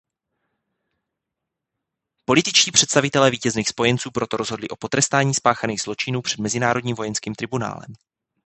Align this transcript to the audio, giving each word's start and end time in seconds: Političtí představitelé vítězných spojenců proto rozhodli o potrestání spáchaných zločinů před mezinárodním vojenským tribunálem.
Političtí 2.25 2.71
představitelé 2.71 3.31
vítězných 3.31 3.67
spojenců 3.69 4.11
proto 4.11 4.37
rozhodli 4.37 4.69
o 4.69 4.75
potrestání 4.75 5.33
spáchaných 5.33 5.81
zločinů 5.81 6.21
před 6.21 6.39
mezinárodním 6.39 6.95
vojenským 6.95 7.35
tribunálem. 7.35 7.93